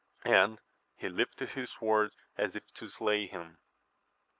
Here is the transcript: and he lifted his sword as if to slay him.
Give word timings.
and 0.25 0.57
he 0.95 1.07
lifted 1.07 1.49
his 1.49 1.69
sword 1.79 2.09
as 2.35 2.55
if 2.55 2.63
to 2.73 2.89
slay 2.89 3.27
him. 3.27 3.59